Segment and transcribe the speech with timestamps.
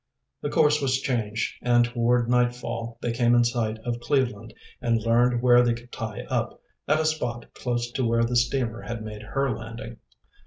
[0.41, 5.43] The course was changed, and toward nightfall they came in sight of Cleveland, and learned
[5.43, 9.21] where they could tie up, at a spot close to where the steamer had made
[9.21, 9.97] her landing.